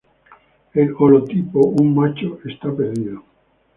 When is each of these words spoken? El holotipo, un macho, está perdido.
El 0.73 0.93
holotipo, 0.97 1.59
un 1.59 1.93
macho, 1.93 2.39
está 2.45 2.75
perdido. 2.75 3.23